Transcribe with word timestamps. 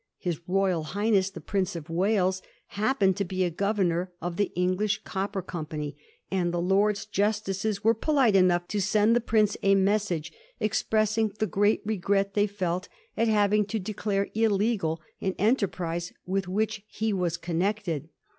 His 0.17 0.39
Royal 0.47 0.81
Highness 0.81 1.29
the 1.29 1.39
Prince 1.39 1.75
of 1.75 1.87
Wales 1.87 2.41
happened 2.69 3.15
to 3.17 3.23
be 3.23 3.43
a 3.43 3.51
governor 3.51 4.11
of 4.19 4.35
the 4.35 4.51
English 4.55 5.03
Copper 5.03 5.43
Company, 5.43 5.95
and 6.31 6.51
the 6.51 6.59
Lords 6.59 7.05
Justices 7.05 7.83
were 7.83 7.93
polite 7.93 8.35
enough 8.35 8.67
to 8.69 8.81
send 8.81 9.15
the 9.15 9.21
Prince 9.21 9.57
a 9.61 9.75
message 9.75 10.31
expressing 10.59 11.31
the 11.37 11.45
great 11.45 11.83
regret 11.85 12.33
they 12.33 12.47
felt 12.47 12.89
at 13.15 13.27
having 13.27 13.63
to 13.67 13.77
declare 13.77 14.29
illegal 14.33 14.99
an 15.21 15.35
enterprise 15.37 16.11
with 16.25 16.47
which 16.47 16.81
he 16.87 17.13
was 17.13 17.37
connected. 17.37 18.09